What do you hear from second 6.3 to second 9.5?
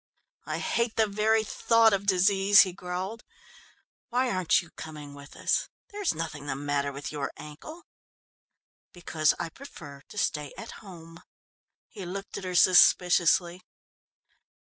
the matter with your ankle?" "Because I